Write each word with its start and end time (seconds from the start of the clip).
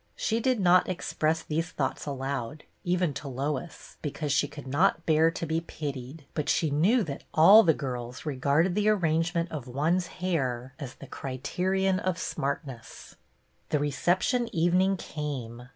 She 0.15 0.39
did 0.39 0.59
not 0.59 0.87
exjDress 0.87 1.45
these 1.45 1.69
thoughts 1.69 2.07
aloud, 2.07 2.63
even 2.83 3.13
to 3.13 3.27
Lois, 3.27 3.97
because 4.01 4.31
she 4.31 4.47
could 4.47 4.65
not 4.65 5.05
bear 5.05 5.29
to 5.29 5.45
be 5.45 5.61
pitied; 5.61 6.25
but 6.33 6.49
she 6.49 6.71
knew 6.71 7.03
that 7.03 7.23
all 7.35 7.61
the 7.61 7.75
girls 7.75 8.25
regarded 8.25 8.73
the 8.73 8.89
arrangement 8.89 9.51
of 9.51 9.67
one's 9.67 10.07
hair 10.07 10.73
as 10.79 10.95
the 10.95 11.05
criterion 11.05 11.99
of" 11.99 12.17
smartness." 12.33 13.13
The 13.69 13.77
reception 13.77 14.49
evening 14.55 14.97
came. 14.97 15.67